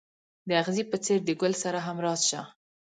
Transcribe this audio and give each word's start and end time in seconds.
د 0.47 0.49
اغزي 0.61 0.83
په 0.91 0.97
څېر 1.05 1.19
د 1.25 1.29
ګل 1.41 1.53
سره 1.63 1.79
همراز 1.87 2.19
شه. 2.29 2.41